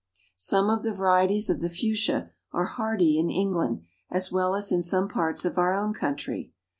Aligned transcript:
Some 0.39 0.71
of 0.71 0.81
the 0.81 0.95
varieties 0.95 1.47
of 1.47 1.61
the 1.61 1.69
Fuchsia 1.69 2.31
are 2.51 2.65
hardy 2.65 3.19
in 3.19 3.29
England 3.29 3.83
as 4.09 4.31
well 4.31 4.55
as 4.55 4.71
in 4.71 4.81
some 4.81 5.07
parts 5.07 5.45
of 5.45 5.59
our 5.59 5.75
own 5.75 5.93
country. 5.93 6.51